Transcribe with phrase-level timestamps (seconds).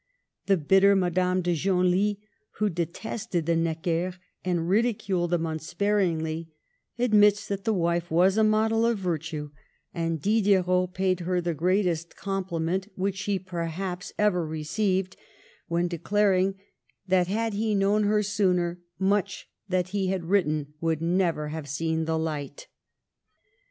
[0.47, 2.17] The bit ter Madame de Genlis,
[2.53, 6.49] who detested the Neck ers, and ridiculed them unsparingly,
[6.97, 9.51] admits that the wife was a model of virtue;
[9.93, 14.33] and Diderot paid her the greatest compliment which she, perhaps, Digitized by VjOOQIC GERMAINE.
[14.39, 15.17] 1 1 ever received,
[15.67, 16.55] when declaring
[17.07, 22.05] that had he known her sooner, much that he had written would never have seen
[22.05, 22.65] the light.